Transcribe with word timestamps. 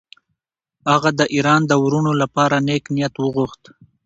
هغه 0.91 1.09
د 1.19 1.21
ایران 1.35 1.61
د 1.67 1.71
وروڼو 1.83 2.11
لپاره 2.21 2.55
نېک 2.67 2.83
نیت 2.95 3.13
وغوښت. 3.19 3.63